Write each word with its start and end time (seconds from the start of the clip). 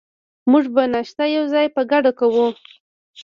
موږ 0.51 0.65
به 0.75 0.83
ناشته 0.93 1.23
یوځای 1.37 1.67
په 1.75 1.81
ګډه 1.91 2.11
کوو. 2.19 2.47